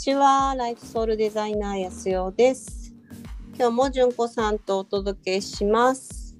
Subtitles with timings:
[0.00, 0.54] ちは。
[0.56, 2.94] ライフソウルデザイナー安代です。
[3.54, 6.38] 今日も純子さんとお届けします。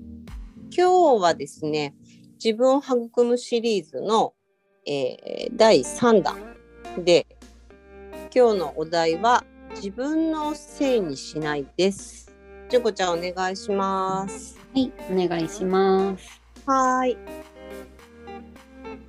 [0.74, 1.94] 今日はですね、
[2.42, 4.32] 自分を育むシリーズの、
[4.86, 6.56] えー第3弾
[7.04, 7.26] で、
[8.34, 9.44] 今日のお題は
[9.74, 12.32] 自分のせいにしないです。
[12.70, 14.58] 純子ちゃんお願いします。
[14.74, 16.40] はい、お願いします。
[16.64, 17.18] はーい。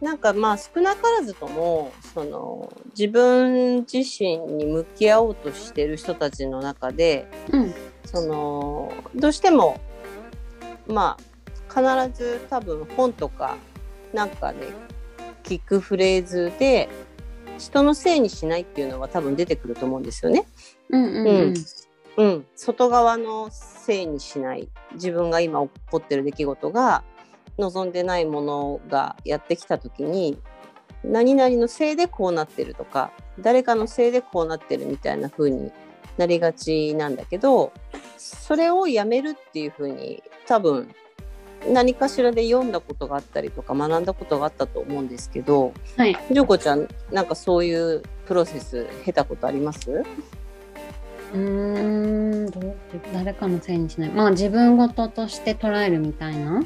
[0.02, 7.74] なんかまあ少なからずともその自分自身に向き合おうとしてる人たちの中でうん、
[8.06, 9.80] そのどうしても
[10.88, 13.58] まあ必ず多分本とか
[14.14, 14.60] なんかね
[15.44, 16.90] 聞くフレーズで
[17.58, 20.46] 人のせいにしないっていうのは多分出てくると思うんですよね。
[20.90, 21.54] うん、うん、うん。
[22.18, 27.04] うん、外側のせいにしない自分が今起こってる出来事が
[27.58, 30.38] 望んでないものがやってきた時に
[31.04, 35.72] 何々のせいでこうなってるとか誰かのせいでこうなってるみたいな風に
[36.18, 37.72] なりがちなんだけど
[38.18, 40.94] それをやめるっていう風に多分
[41.68, 46.18] 何かしらで読んだことがあったりとか学んだことがあったと思うんですけどはい。
[46.32, 50.04] ジョコちゃんなんかそういうプロセス経たことあります？
[51.34, 52.76] うーん、どう
[53.14, 54.10] 誰かのせいにしない。
[54.10, 56.62] まあ、自分事として捉えるみたいな。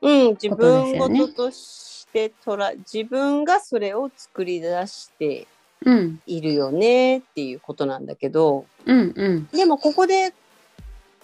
[0.00, 1.20] うん、自分よね。
[1.20, 5.46] 事として捉え、自分がそれを作り出して
[5.84, 10.32] うん、いるよねっていうことなんだけど、うん、うん、でもここで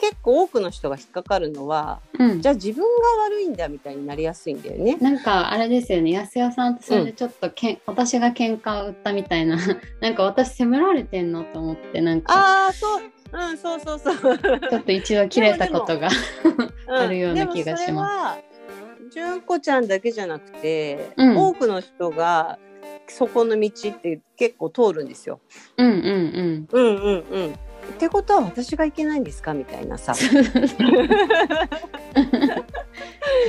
[0.01, 2.43] 結構多くの人が引っかかるのは、うん。
[2.43, 2.49] じ。
[2.49, 4.97] ゃあ自分が悪いんだみたいになりやすいんだよね。
[4.97, 9.57] なんかあれですよね、安代さんとそれでちょっとけん、私が喧嘩を売ったみたいな、
[10.01, 12.35] なんか私責められてんのと思って、なんか。
[12.35, 13.03] ああ、そう、
[13.33, 14.39] うん、そうそうそう。
[14.39, 16.09] ちょっと一度切れたことが。
[16.89, 18.54] う んあるような気がします
[19.11, 22.59] 純子ちゃんだけじゃなくて、うん多くの人が
[23.09, 25.41] そこの道って結構通るんですよ。
[25.77, 27.53] うん、うん、うんうんうん。
[27.53, 27.57] っ
[27.99, 30.15] てことは私がいけないんですかみたいなさ。
[30.15, 30.15] う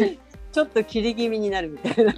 [0.05, 0.19] ん。
[0.51, 2.13] ちょっと切り気味になるみたいな。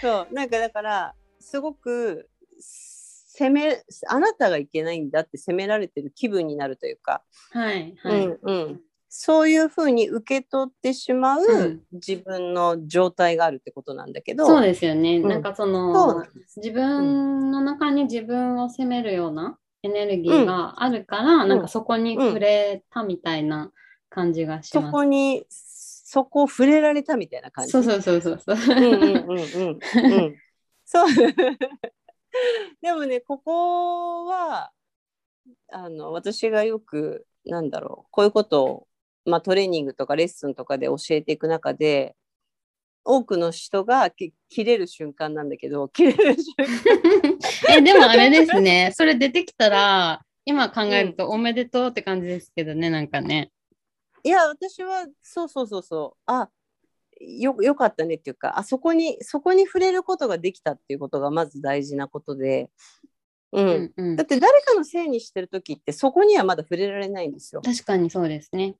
[0.00, 2.28] そうなんかだからすごく
[2.60, 8.26] 責めあなたがいけないんだって責められてる気分になるというか、はい、はい。
[8.26, 8.80] うんうん、
[9.12, 15.18] そういうふうに受け取ってしまううん自分の状態があるってことなんだけど、そうですよね。
[15.18, 16.24] うんなんかそそうの
[16.56, 23.72] 自分の中に自分を責めるようなエネルギーがあるから、んなんかそこに触れたみたいな
[24.08, 24.92] 感じがしそます。
[24.92, 27.72] こにそこを触れられたみたいな感じ。
[27.72, 28.56] そうそうそうそうそう。
[28.56, 29.78] うんうんうんうん
[30.12, 30.36] うん。
[30.84, 31.08] そう。
[32.80, 34.72] でもね、ここは、
[35.68, 38.88] あの、私がよく、なんだろう、こういうことを、
[39.30, 42.16] まあ、トレーニングとかレッスンとかで教えていく中で、
[43.04, 46.54] 多くの人がき切れる瞬間なんだけど、 切れる瞬
[47.68, 47.78] 間。
[47.78, 48.92] え、でもあれですね。
[48.94, 53.50] それ出てきたら、今考えるとおめでとうって感じですけどね、なんかね。
[54.22, 56.50] いや、私は、そうそうそうそう、あ、
[57.20, 62.70] よ、よかったねっていうか、あそこに、そこに触れることができたっていうことがまず大事なことで、
[63.52, 67.62] うん、うんうんだって誰かのせいにしてる時ってそこにはまだ触れられないんですよ。
[67.62, 68.76] 確かにそうですね。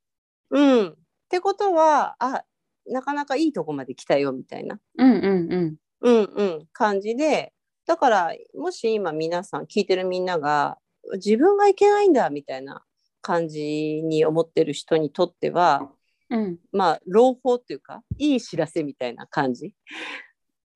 [0.51, 0.95] うん、っ
[1.29, 2.45] てことはあ
[2.87, 5.77] なかなかいいとこまで来たよみたいな、うんうんうん。
[6.03, 7.53] うんうん、感じで
[7.87, 10.79] だからもし今皆さん聞いてるみんなが
[11.15, 12.83] 自分がいけないんだみたいな
[13.21, 15.91] 感じに思ってる人にとっては
[16.31, 19.75] うん、まあ朗報っていうかいい知らせみたいな感じ。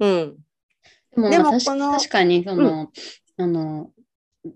[0.01, 0.37] うん、
[1.17, 2.91] でもこの確かにその、
[3.37, 3.91] あの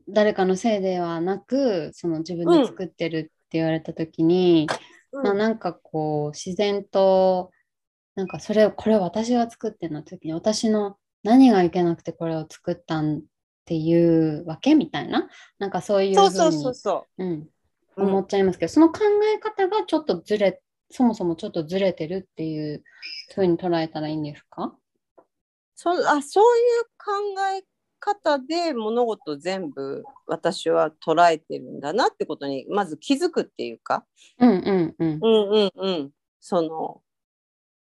[0.09, 4.67] 誰かのせいではなくその自分で作ってるって言われた時に、
[5.13, 7.51] まあ、なんかこう自然と
[8.15, 13.21] なんかそれこれ私が作ってんの時に私の何がいけなくてこれを作ったんっ
[13.65, 15.29] ていうわけみたいな？
[15.59, 17.25] なんかそういうふそうそうそうそう。
[17.25, 17.49] ん
[17.97, 18.05] う。
[18.05, 19.01] 思っちゃいますけど、その考
[19.35, 20.61] え方がちょっとずれ
[20.91, 22.83] そもそもちょっとずれてるっていう
[23.35, 24.75] ふうに捉えたらいいんですか？
[25.75, 27.13] そあそういう考
[27.57, 27.63] え
[27.99, 34.05] 方で物事全部私は捉えてるんだなってことにまず気づくっていうか、
[34.39, 35.19] うんうんうん。
[35.23, 36.11] うんうんうん、
[36.41, 37.03] その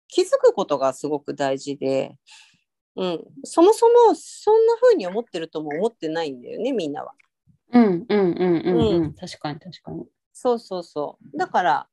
[0.08, 2.16] 気づくことがすごく大事で、
[2.96, 7.14] うん、そもそもそんな風に思ってるとも思ってないんだよねみんなは。
[7.74, 10.06] うんうんうんうんうん、う確かに確かに。
[10.32, 11.38] そうそうそう。
[11.38, 11.88] だから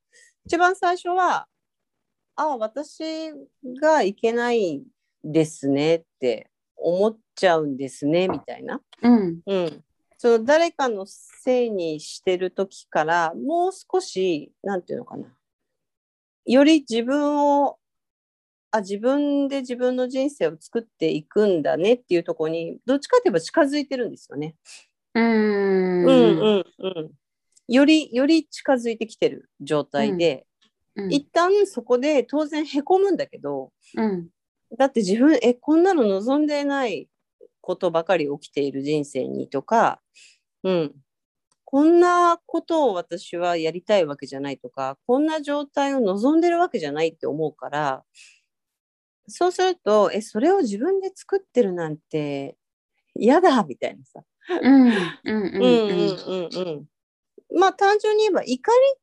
[0.45, 1.47] 一番最初は
[2.35, 3.31] あ私
[3.81, 4.83] がいけないん
[5.23, 6.49] ですねって
[6.83, 8.81] 思っちゃうんですねみたいな。
[9.01, 9.39] うん。
[9.45, 9.83] うん、
[10.17, 15.25] その誰かのせいにしてる時からもう少しなんていうのかな。
[16.45, 17.77] より自分を
[18.71, 24.55] あ自分で自分の人生を作っていくんだねっていうところにどっちかといえば近づいてるんですよね。
[25.13, 25.23] うん。
[25.23, 27.11] うんうんうん、
[27.67, 30.45] よりより近づいてきてる状態で、
[30.95, 31.13] うん。
[31.13, 34.27] 一旦そこで当然へこむんだけどうん
[34.77, 37.07] だって自分えこんなの望んでない
[37.61, 40.01] ことばかり起きている人生にとか、
[40.63, 40.91] うん、
[41.63, 48.03] こんなことを私はやりたいわけじゃないとかこんな状態を望んでるわけじゃないって思うから
[49.27, 52.57] そうするとえそれを自分で作ってるなんて
[53.15, 54.23] 嫌だみたいなさ。
[54.61, 54.93] うんうん
[55.23, 56.67] うんうんうんうん
[57.53, 57.59] うん。
[57.59, 58.99] まあ単純に言えば怒りっ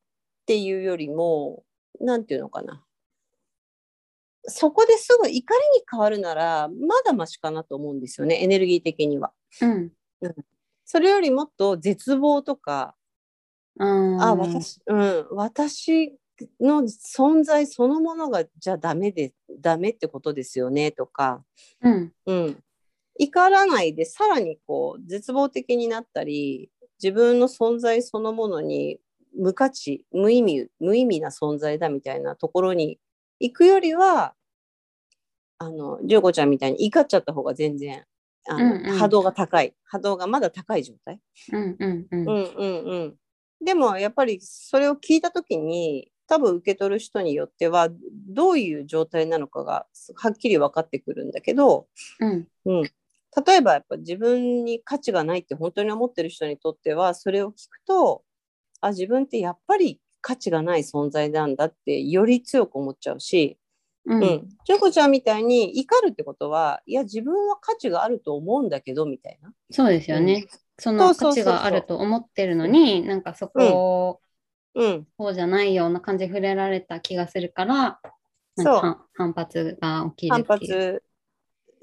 [0.46, 1.62] ていうよりも
[2.00, 2.84] なんていうのかな。
[4.44, 9.32] そこですぐ怒りに変わるならまだマシかなと思うんですよねエネルギー的には。
[9.60, 9.92] うん。
[10.84, 12.96] それよりもっと絶望とか、
[13.78, 14.22] うん。
[14.22, 16.19] あ私,、うん、私
[16.60, 21.44] の存在そのものがじゃあダメでダメってことですよねとか、
[21.82, 22.12] うん。
[22.26, 22.62] うん、
[23.19, 26.70] 怒らないでさらにこう絶望的になったり
[27.02, 28.98] 自分の存在そのものに
[29.37, 32.98] 無価値無意味無意味な存在だみたいなところに
[33.40, 34.34] 行くよりは
[35.58, 38.04] あの涼子ちゃんみたいに怒っちゃった方が全然
[38.48, 38.98] あの、うんうん。
[38.98, 39.75] 波動が高い。
[39.84, 41.20] 波動がまだ高い状態。
[41.52, 42.20] うんうんうん。
[42.20, 43.14] うんうんうん、
[43.64, 47.88] でもやっぱりそれを聞いた時に多分受け取る人によっては
[48.28, 51.88] どういう状態なのかがはっきり分かってくるんだけど、
[52.20, 52.48] うん。
[52.66, 58.22] うん、例えばやっぱ自分に価値がないって本当に思ってる人にとってはそれを聞くと
[58.81, 63.58] あ自分ってやっぱり価値がない存在なんだってより強く思っちゃうし、
[64.06, 69.52] ううんん、ジョコちゃんみたいに怒るってことはいや自分は価値があると思うんだけどみたいな。
[69.70, 70.46] そうですよね。
[70.78, 73.62] そそのうそうそうそう価値があると思ってるのに、なんかそこ
[74.12, 74.20] を
[74.75, 78.00] うん、そうじゃないような感じで触れられた気がするから、
[78.56, 80.44] か反反発が起きる反。
[80.44, 81.02] 発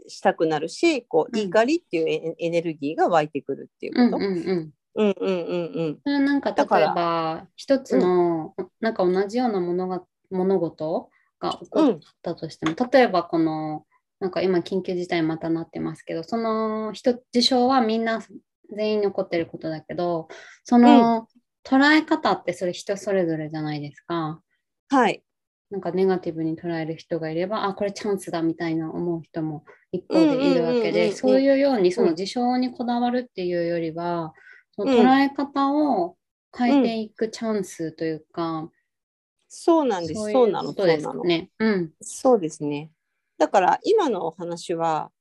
[0.07, 4.17] したくなるしこううん怒りっていうエエネルギーが湧いてくるっていうこと。
[4.17, 4.71] うんうんうん。
[4.97, 5.99] うんうんうんうん。
[6.03, 11.09] それはなんか例えば一つの、なんか同じようなものが物事
[11.39, 13.85] が起こったとしても、例えばこの
[14.19, 18.21] なんか今緊急事態またなってますけどその一事象はみんな
[18.75, 20.27] 全員に起こってることだけど
[20.63, 21.27] その、
[21.63, 24.41] 捉え方ってそれ人それぞれじゃないですか。
[24.89, 25.21] はい。
[25.69, 34.33] なんかネガティブに捉える人がいれば、あ、これチャンスだみたいな思う人も一方でいるわけうんうんうんうんで、そういうようにそうんの事象にこだわるっていうよりは、
[34.77, 36.17] そのうん捉え方を
[36.55, 38.69] 変えていくチャンスというか、
[39.49, 40.31] そうなんです。
[40.31, 40.73] そうなの。
[40.73, 41.21] そうなの。
[41.21, 41.49] かね。
[41.59, 41.91] うん。
[42.01, 42.91] そうですね。
[43.37, 45.11] だから今のお話は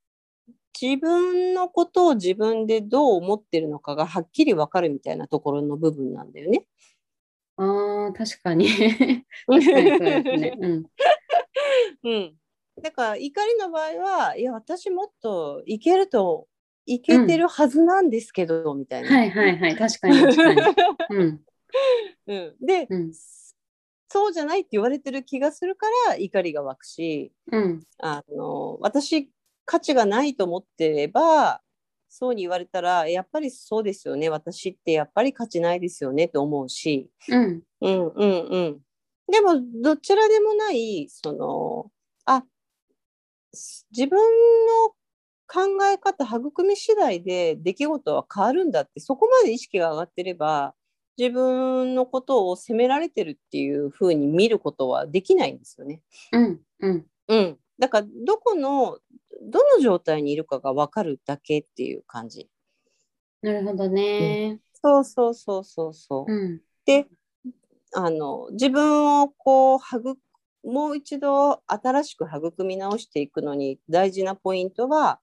[0.80, 6.66] 自分のことを自分でどう思ってるのかがはっきり分かるみたいなところの部分なんだよね。
[7.56, 8.68] ああ、確かに。
[9.46, 10.56] 確かにそうですね。
[10.60, 10.86] うん。
[12.04, 12.34] うん、
[12.82, 16.46] だから怒りの場合はいや私もっといけると
[16.86, 19.08] いけてるはずなんですけど、みたいな。
[19.08, 19.76] はいはいはい。
[19.76, 20.62] 確かに確かに。
[21.10, 21.40] うん。
[22.28, 23.12] うん、で、うん。
[24.08, 27.84] そうじゃないって言われてる気がするから怒りが湧くしうん。
[27.98, 29.30] あの私
[29.64, 31.60] 価値がないと思ってれば
[32.08, 37.62] そうに言われたらやっぱりそうですよね私ってやっぱり価値ないですよねと思うし、うん。
[37.80, 38.80] うんうんうん、
[39.30, 41.90] でもどちらでもないその
[42.24, 42.44] あ
[43.90, 44.94] 自分の
[45.46, 50.74] 考え方育み次第で出来事は変わるんだってそこまで意識が上がってれば
[51.18, 56.02] 自分のことを責められてるっていうふうに見ることはできないんですよね。
[56.32, 56.60] うん。
[56.80, 57.06] うん。
[57.28, 58.98] うん、だからどこの
[59.42, 62.48] どの状態にいるかが分かるだけっていう感じ。
[63.42, 64.60] なるほどね。
[64.74, 66.32] そうそうそうそうそう。
[66.32, 66.60] うん。
[66.84, 67.06] で
[67.94, 70.18] あの自分をこう育
[70.66, 75.20] もう一度新しく育み直していくのに大事なポイントは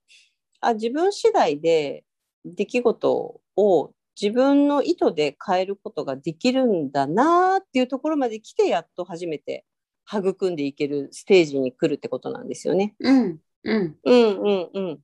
[0.60, 2.04] あ自分次第で
[2.44, 9.64] 出来事を自分の意図で変えることができるんだなっていうところまで来てやっと初めて
[10.10, 12.94] 育んでいけるステージに来るってことなんですよね。
[13.00, 13.38] うん。
[13.64, 13.96] うん。
[14.04, 14.98] うんうんうん。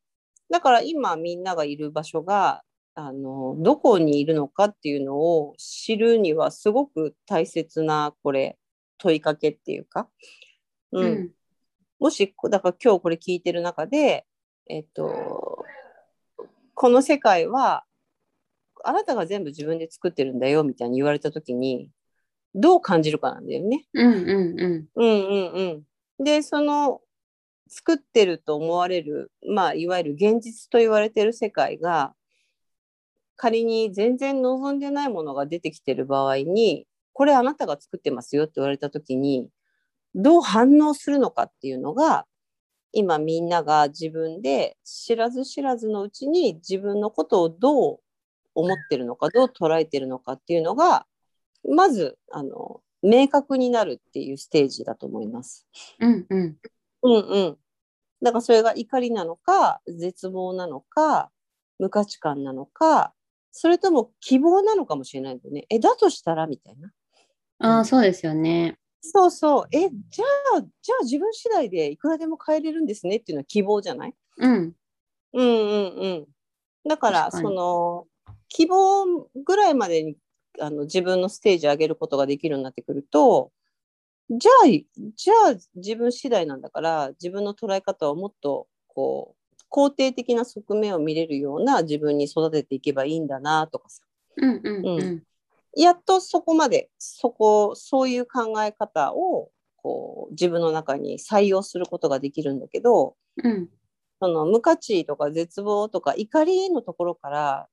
[0.50, 2.62] だから今みんながいる場所が
[2.94, 8.58] あのどこにいるのかっていうのを知るにはすごく大切なこれ
[9.00, 10.08] 問いかけっていうか、
[10.92, 11.30] うんうん。
[11.98, 14.26] もしだから今日これ聞いてる中で、
[14.68, 15.64] えっと、
[16.74, 17.84] この世界は
[18.84, 21.90] あなたが全部自分で作ってるんだよみたいに言われた時に
[22.54, 23.86] どう感じるかなんだよね。
[23.92, 24.12] うん。
[24.12, 24.60] うん。
[24.60, 24.88] うん。
[24.94, 25.84] うんうん
[26.18, 26.24] うん。
[26.24, 27.00] で、その
[27.68, 32.14] 作ってると思われる、まあ、いわゆる現実と言われてる世界が、
[33.36, 36.86] 仮に全然望んでないものが出てきてる場合に、
[37.20, 39.50] これあなたが作ってますよって言われた時に、
[40.14, 42.24] どう反応するのかっていうのが、
[42.92, 47.98] 今みんなが自分で知らず知らずのうちに自分のことをどう
[48.54, 51.04] 思ってるのかどう捉えてるのかっていうのが
[51.68, 55.68] まずあの明確になるっていうステージだと思います。
[55.98, 56.56] うんうん。
[57.02, 57.58] うんうん。
[58.22, 61.30] だからそれが怒りなのか絶望なのか
[61.78, 63.12] 無価値観なのか
[63.52, 65.66] それとも希望なのかもしれないんだよね。
[65.68, 66.90] えだとしたらみたいな。
[67.60, 68.76] ああ、そうですよね。
[69.02, 69.68] そうそう。
[69.72, 70.24] えじゃ
[70.58, 74.14] あじゃあ自分次第でいくらでも変えれるんですねっていうのは希望じゃない？
[74.38, 74.74] うん。
[75.32, 75.46] うんうん
[75.96, 76.26] うん。
[76.88, 78.06] だからその
[78.48, 80.16] 希望ぐらいまでに
[80.60, 83.52] あの自分のステージ上げることができるようになってくると
[84.30, 84.68] じゃあ
[85.14, 94.02] じゃあ自分次第なんだから自分の捉え方をもっとこう肯定的な側面を見れるような自分に育てていけばいいんだなとかさ
[94.36, 95.02] うんうんう。
[95.02, 95.22] うん
[95.76, 103.68] やっとそこまでそこそういう考え方をこう自分の中に採用することができるんだけど、うん。
[104.20, 107.68] その無価値とか絶望とか怒りのところから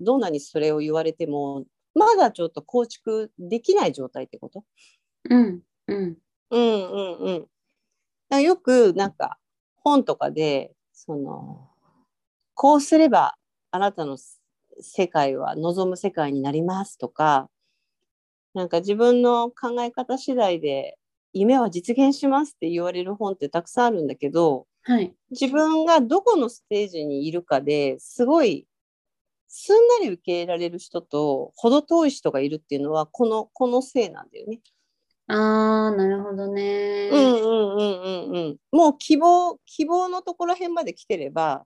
[0.00, 1.64] どんなにそれを言われても
[1.94, 4.64] まだちょっと構築できない状態ってこと？
[5.28, 6.16] うんうん。
[6.50, 7.00] うんう
[7.34, 7.48] ん
[8.32, 8.42] うん。
[8.42, 9.38] よくなんか
[9.76, 11.68] 本とかでその
[12.54, 13.34] こうすれば
[13.72, 14.16] あなたの
[14.82, 17.48] 世界は望む世界になりますとか
[18.54, 20.98] なんか自分の考え方次第で
[21.32, 25.14] 夢は実現しますって言われる本ってたくさんあるんだけど、はい。
[25.30, 28.66] 自分がどこのステージにいるかですごい
[29.46, 34.60] すんなり受け入れられる人と程遠い人がいるっていうのはこのこのせいなんだよね。
[35.26, 37.10] ああ、なるほどね。
[37.12, 38.56] うんうんうんうんうん。
[38.72, 41.64] もう希望希望のところへんまで来てれば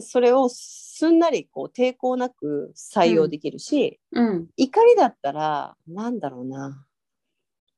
[0.00, 4.46] それをすんなりこう抵抗なく採用できるし、うん。
[4.56, 6.84] 怒りだったらなんだろうな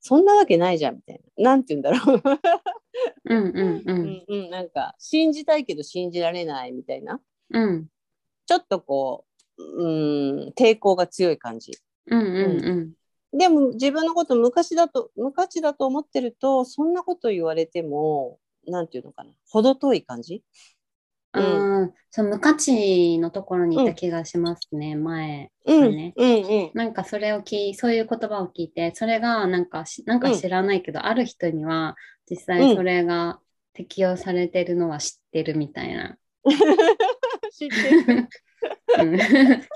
[0.01, 1.45] そんなわけないじゃんみたいな。
[1.51, 2.23] なんて言うんだろう。
[3.25, 3.85] うんうんう。
[3.87, 7.21] うんんうん、なんか信じたいけど信じられないみたいな。
[7.51, 7.87] うん。
[8.47, 9.27] ちょっとこ
[9.59, 9.87] う、う
[10.47, 11.73] ん、抵抗が強い感じ。
[12.07, 12.93] うんうん
[13.33, 20.43] でも自分のこと昔だと無価値だと思ってるとそんなこと言われてもなんていうのかな程遠い感じ。
[21.33, 21.95] うん。
[22.11, 25.51] そう、無価値のところにいた気がしますね、前。
[25.67, 31.97] うん、ねうんうんなんかそれを聞い、そういう言葉を聞いて、それがなんかし、なんか知らないけど、ある人には
[32.29, 33.39] 実際それが
[33.73, 36.17] 適用されてるのは知ってるみたいな。
[37.53, 38.29] 知ってる。
[38.99, 39.17] うん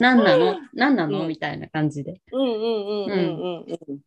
[0.00, 0.56] 何なの？
[0.74, 1.22] 何なの？
[1.22, 2.20] うんみたいな感じで。
[2.32, 3.98] うんうんうんうんうんうん。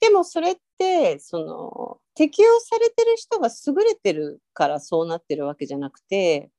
[0.00, 6.50] でもそれってその適用されてる人が優れてるからそうなってるわけじゃなくて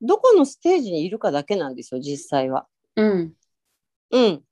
[0.00, 2.66] どこのステージにいるかだけなんですよ実際は。
[2.96, 3.32] うん。
[4.10, 4.42] うん。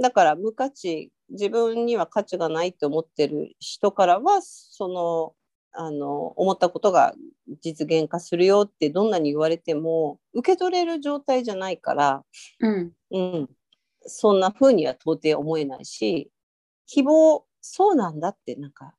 [0.00, 5.34] だから無価値自分には価値がないって思ってる人からはその
[5.72, 7.14] あの思ったことが
[7.62, 12.24] 実現化するよってどんなに言われても受け取れる状態じゃないから、
[12.60, 12.92] うん。
[13.12, 13.50] うん、
[14.02, 16.30] そんな風には到底思えないし
[16.86, 18.94] 希望そうなんだってなんか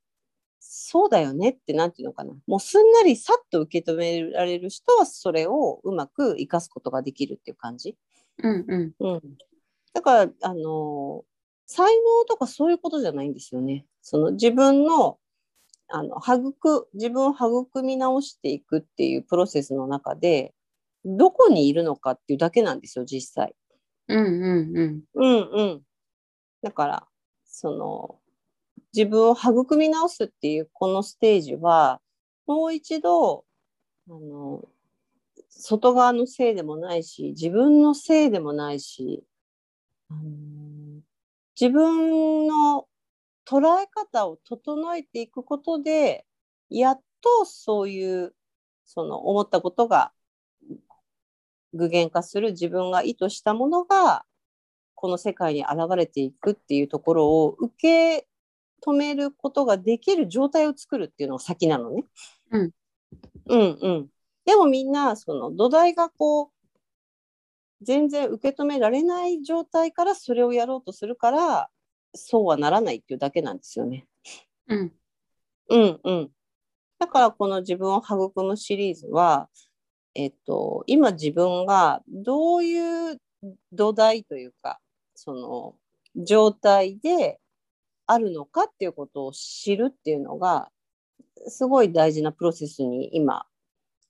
[0.74, 7.94] そうだよねってなんていうのかなもうすんなりさっと受け止められる人はそれをうまく生かすことができるっていう感じ。
[8.42, 8.94] うんうん。
[8.98, 9.20] うん、
[9.92, 11.24] だからあの
[11.66, 13.84] 才能とかそういうことじゃないんですよね。
[14.00, 15.18] その自分の
[15.88, 20.54] あの育自分を育み直していくっていうプロセスの中で
[21.04, 23.54] どこにいるのかっていうだけなんですよ実際。
[24.08, 25.02] うんうんうん。
[25.12, 25.82] うんうん。
[26.62, 27.06] だから
[27.44, 28.21] その
[28.94, 32.00] 自分を育み直すっていうこのステージは
[32.46, 33.44] もう一度
[34.08, 34.68] あの
[35.48, 39.22] 外側のせいでもないし自分のせいでもないし、
[40.10, 40.20] あの
[41.58, 42.86] 自分の
[43.46, 46.24] 捉え方を整えていくことで
[46.70, 48.34] やっとそういう
[48.84, 50.12] その思ったことが
[51.72, 54.24] 具現化する自分が意図したものが
[54.94, 58.26] この世界に現れていくっていうところを受け
[58.84, 62.04] 止めることができる状態を作るっていうのが先なのね。
[62.50, 62.70] うん、
[63.48, 64.08] うんうん
[64.44, 66.50] でもみんなその土台がこう
[67.82, 71.68] 全然受け止められない状態からそれをやろうとするから
[72.14, 74.06] そうはならないっていうだけなんですよね。
[74.68, 74.92] うん
[75.70, 76.30] うんうん。
[76.98, 79.48] だからこの自分を育むシリーズは、
[80.14, 83.18] えっと、今自分がどういう
[83.72, 84.78] 土台というか、
[85.14, 85.74] その
[86.14, 87.40] 状態で
[88.06, 90.70] あるのかっていうことを知るっていうのが、
[91.48, 93.46] すごい大事なプロセスに今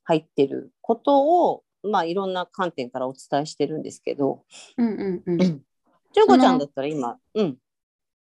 [0.04, 4.44] 入ってることを、まあいろんな観点からお伝えしてるんですけど、
[4.76, 5.62] うんうんうん。
[6.14, 7.56] 純子ちゃんだったら今、うん、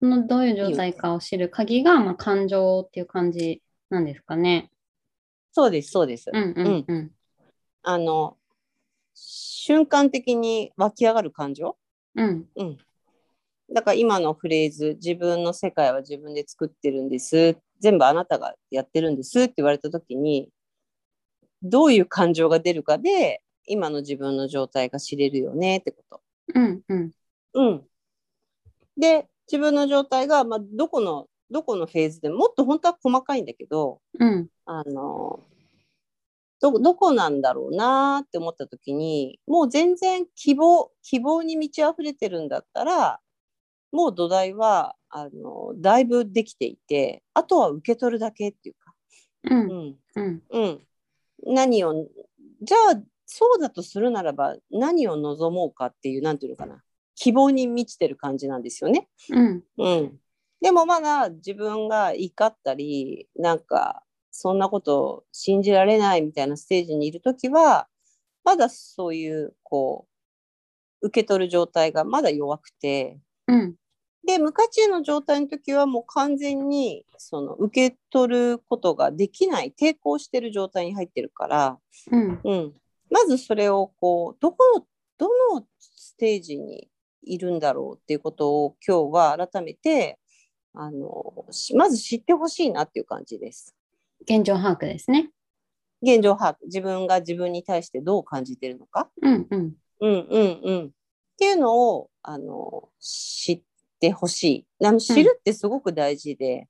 [0.00, 4.70] そのどういう状態かを知る鍵が、まあ、感情っていう感じなんですかね。
[5.52, 6.30] そうですそうです。
[6.32, 7.10] うんうんうん。
[7.82, 8.36] あの
[9.14, 11.76] 瞬間的に湧き上がる感情？
[12.14, 12.78] うんうん。
[13.70, 17.56] だから今のフレーズ、自分の世界は自分で作ってるんです。
[17.80, 20.50] 全部あなたがやってるんですって言われた時に、
[21.62, 26.20] どういう感情が出るかで、今の自分の状態が知れるよねってこと。
[26.54, 27.12] うんうん
[27.54, 27.86] うん。
[28.96, 35.40] で、自分の状態が、まあ、どこの、どこのフェーズでもっと本当は細かいんだけど、うんあの、
[36.60, 43.20] ど、どこなんだろうなって思った時に、もう全然希望、希望に満ち溢れてるんだったら、
[43.92, 48.94] もう土台は、あの、だいぶできていて、あとは受け取るだけっていうか、
[49.50, 50.86] ううんん、うんうん。
[51.44, 52.08] 何を、
[52.62, 56.82] じゃあ、そうだとするならば、何を望もうかっていう、なんていうのかな。
[57.14, 59.08] 希望に満ちてる感じなんですよね。
[59.30, 60.18] うんうん。
[60.60, 67.88] でもまだ自分が怒ったり、なんか、そんなこと信じられないみたいなステージにいるときは、
[68.44, 70.06] まだそういう、こ
[71.02, 73.74] う、受け取る状態がまだ弱くて、うん
[74.24, 81.78] で、無価値の状態の時はもう完全に、その、受け取ることができない、抵抗してる状態に入ってるから、
[82.10, 82.74] うんうん。
[83.10, 84.86] まずそれを、こう、どこの、
[85.18, 86.88] どのステージに
[87.22, 90.18] いるんだろうっていうことを今日は改めて、
[90.72, 93.74] あの、しまず知ってほしいなっていう感じです。
[94.22, 95.30] 現状把握ですね。
[96.00, 99.10] 現状把握、自分が自分に対してどう感じてるのか。
[99.20, 100.86] うんうんうんうんうん。
[100.86, 100.90] っ
[101.38, 103.71] ていうのを、あの、知って
[104.10, 104.86] ほしい。
[104.86, 106.66] あの知るってすごく大事で、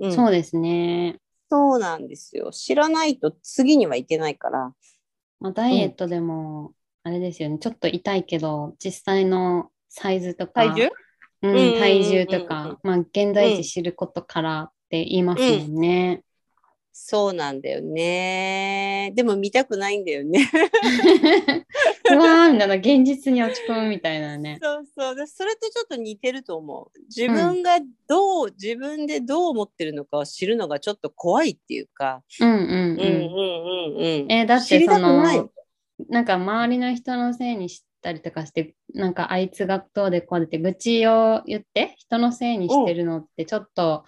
[0.00, 1.18] うんそうですね。
[1.48, 2.50] そうなんですよ。
[2.50, 4.72] 知らないと次にはいけないから。
[5.38, 6.72] まあ、ダイエットでも、
[7.04, 10.90] あれですよね、ちょっと痛いけど、実際のサイズとか、体重？
[11.42, 16.22] うん体重とか、まあ、現在地知ることからって言いますもんね。
[16.96, 19.12] そうなんだよね。
[19.16, 20.48] でも見たくないんだよね。
[22.08, 24.60] うわーみたいな、現実に落ち込むみたいなね。
[24.62, 25.16] そうそう。
[25.16, 26.98] でそれとちょっと似てると思う。
[27.08, 32.22] 自分がどう、自分でどう思ってるのかを知るのがちょっと怖いっていうか。
[32.40, 32.68] うんうんうん。
[32.68, 34.32] うんうんうんうん。
[34.32, 35.48] えーだってそたくな
[36.08, 44.04] なんか周りの人のせいにしたりとかして、なんかあいつがどうでこうでって愚痴を言って人のせいにしてるのってちょっと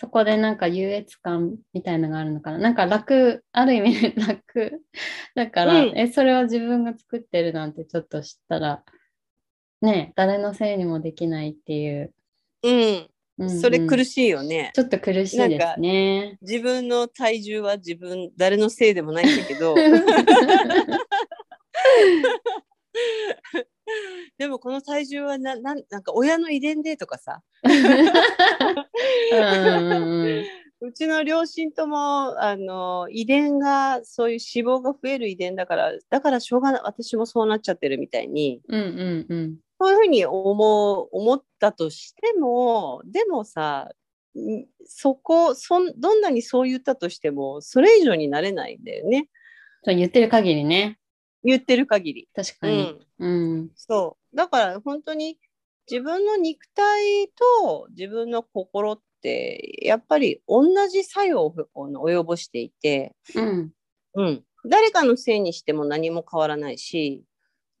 [0.00, 2.58] そこでなんか優越感みたいなのがあるのかな。
[2.58, 4.80] なんか楽、ある意味楽。
[5.36, 8.82] だから、うんえ、それを自分が作ってるなんてちょっと知ったら、
[9.82, 12.14] ね、誰のせいにもできないっていう。
[12.62, 12.72] うん。
[12.72, 14.70] うんうんそれ苦しいよね。
[14.74, 16.36] ちょっと苦しいですね。
[16.42, 19.74] 自分の体重は自分、誰のせいでもないんだけど、
[24.38, 27.42] でもこの体重はななんなんか親の遺伝でとかさ、
[30.82, 43.90] うちの両親ともあの遺伝がそういう脂肪が増える遺伝だからだからしょうがない私もそうなっちゃってるみたいにうんうんうんそういうふうに思う思ったとしてもでもさ
[44.36, 49.28] んそこそんどんなにそう言ったとしてもそれ以上になれないんだよね
[49.82, 50.98] そう言ってる限りね。
[51.42, 52.28] 言ってる限り。
[52.32, 52.82] う確かに。
[52.82, 53.28] ん、う
[53.62, 53.70] ん。
[53.74, 55.38] そうだから本当に
[55.90, 57.28] 自分の肉体
[57.60, 63.72] と自分の心ってやっぱり同じ作用を及ぼしていて、うん。
[64.14, 67.24] うん、誰かのせいにしても何も変わらないし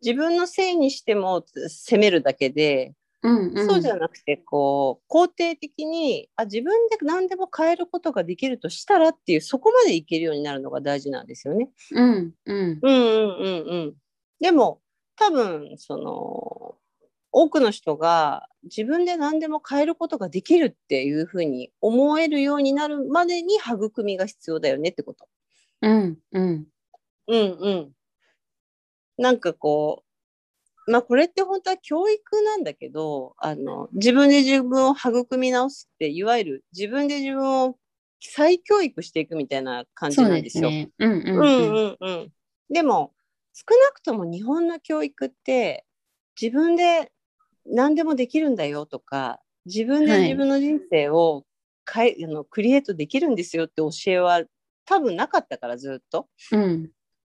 [0.02, 3.52] 自分のせいにしても責めるだけで、うん。
[3.54, 3.66] うん。
[3.66, 11.70] そうじゃなくてこう肯定的にあ自分で何でも変えることができるとしたらっていうそこまでいけるようになるのが大事なんですよね。
[11.92, 12.34] うん。
[12.46, 12.78] うん。
[12.82, 13.94] うんうんうんうん。
[14.40, 14.80] でも
[15.16, 16.59] 多分その
[17.32, 25.28] 多くの人が自分で何でも変えることができるっていうふうに思えるようになるまでに育みが必要だよねってこと。
[25.82, 26.18] うん。
[26.32, 26.66] うん。
[27.26, 27.94] うんうん。
[29.18, 30.04] なんかこ
[30.86, 37.78] う、まあこれって本当は教育なんだけど、あの、自分で自分を育み直すって、いわゆる自分で自分を
[38.20, 40.70] 再教育していくみたいな感じなんですよ。
[40.70, 40.90] ですね。
[41.34, 41.42] うん。
[41.42, 41.70] うん。
[41.70, 42.32] うんうんうん。
[42.70, 43.14] でも、
[43.52, 45.86] 少なくとも日本の教育って、
[46.40, 47.12] 自分で
[47.66, 51.44] 何でもできるんだよとか、自分ではい自分の人生を
[51.84, 54.42] かい、あのクリエイトできるんですよって教えは
[54.84, 56.28] 多分なかったからずっと。
[56.52, 56.90] うん。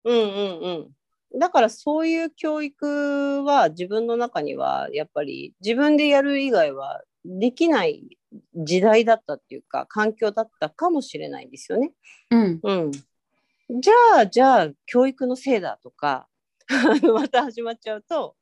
[0.03, 0.91] うんうん
[1.33, 1.39] うん。
[1.39, 8.17] だからそういう教育は自分の中にはやっぱり自分でやる以外はできない
[8.55, 11.91] 時代だったっていうか環境だったかもしれないんですよね。
[12.31, 12.59] うん。
[12.63, 12.91] うん。
[12.91, 16.27] じゃあ、じゃあ教育のせいだとか
[17.13, 18.35] また始まっちゃうと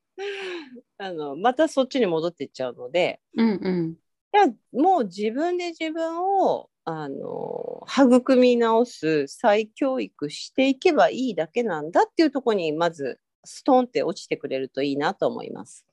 [0.97, 3.49] あのまたそっちに戻っていっちゃうので、うん。
[3.49, 3.97] うん。
[4.33, 15.85] いやもう自分で自分をあの育み直す再教育していけばいいだけなんだっていうところにまずストンって落ちてくれるといいなと思います。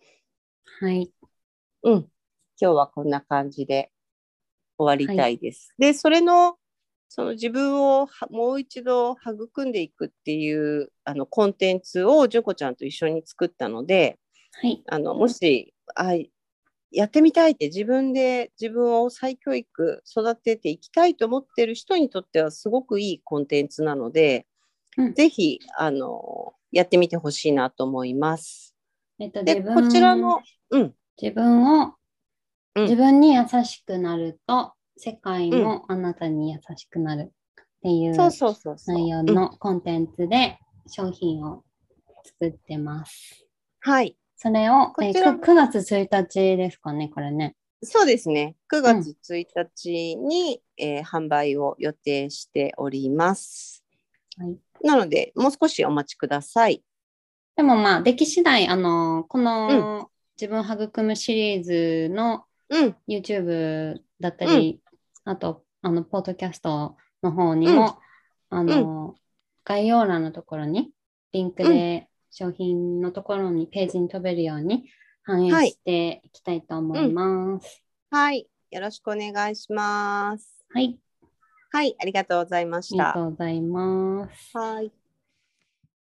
[0.81, 1.11] はい。
[1.83, 2.11] うん。
[2.61, 3.91] 今日はこんな感じで
[4.79, 5.75] 終わりたいです。
[5.79, 6.57] で、それの、
[7.09, 14.19] その自分をはもう一度育んでいくっていうあのコンテンツをジョコちゃんと一緒に作ったので、
[14.53, 14.83] はい。
[14.89, 16.15] あのもしあ
[16.91, 24.47] やってみたいって自分で自分を再教育育てていきたいと思ってる人にとってはすごくいいコンテンツなので、
[24.97, 28.75] うんぜひあのやってみてほしいなと思います。
[29.19, 30.41] えっと、でこちらの、
[30.71, 31.93] うん、自分を、うん
[32.79, 38.95] 自分に優しくなると、世界もあなたに優しくなるっていうそうそうそうそう。
[38.97, 41.65] 内容うんのコンテンツで商品を
[42.25, 43.47] 作ってます。
[43.81, 44.17] はい。
[44.37, 47.55] それを、えーこちらく 9, 月1日ですかね、これね。
[47.83, 48.57] そうですね。
[48.73, 53.85] 9月1日に、えー販売を予定しております。
[54.39, 56.83] はいなので、もう少しお待ちください。
[57.57, 62.97] でもまあ、出来次第、あの、この、自分育むシリーズのうん。
[63.09, 64.81] YouTube だったり、
[65.27, 67.99] あと、あの、ポッドキャストの方にも、
[68.49, 69.17] あの、
[69.65, 70.93] 概要欄のところに、
[71.33, 74.89] リンクで商品のところにページに飛べるように
[75.25, 77.83] 反映はいしていきたいと思います。
[78.11, 78.47] はい。
[78.71, 80.65] よろしくお願いします。
[80.71, 80.97] はい、
[81.73, 81.97] はい。
[82.01, 83.13] ありがとうございまありがした。
[83.15, 84.57] とうございます。
[84.57, 84.93] はい。